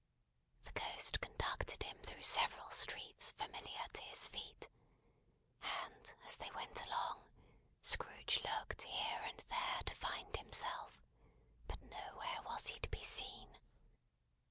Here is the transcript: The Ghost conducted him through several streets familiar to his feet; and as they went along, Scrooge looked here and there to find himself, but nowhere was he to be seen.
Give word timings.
The 0.63 0.71
Ghost 0.71 1.21
conducted 1.21 1.83
him 1.83 1.99
through 2.01 2.23
several 2.23 2.71
streets 2.71 3.33
familiar 3.33 3.85
to 3.93 4.01
his 4.01 4.27
feet; 4.29 4.67
and 5.61 6.15
as 6.25 6.37
they 6.37 6.49
went 6.55 6.83
along, 6.87 7.25
Scrooge 7.83 8.41
looked 8.43 8.81
here 8.81 9.21
and 9.25 9.43
there 9.47 9.81
to 9.85 9.93
find 9.93 10.35
himself, 10.35 11.03
but 11.67 11.83
nowhere 11.83 12.41
was 12.43 12.65
he 12.65 12.79
to 12.79 12.89
be 12.89 13.03
seen. 13.03 13.59